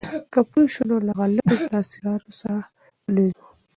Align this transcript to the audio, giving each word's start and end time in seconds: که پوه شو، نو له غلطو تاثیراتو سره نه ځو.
که 0.33 0.41
پوه 0.49 0.65
شو، 0.73 0.83
نو 0.89 0.97
له 1.07 1.11
غلطو 1.19 1.55
تاثیراتو 1.71 2.31
سره 2.41 2.61
نه 3.15 3.23
ځو. 3.35 3.45